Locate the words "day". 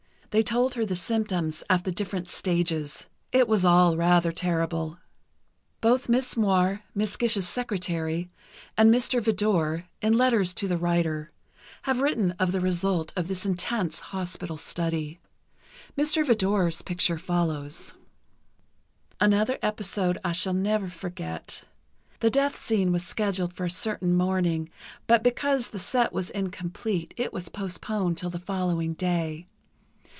28.93-29.47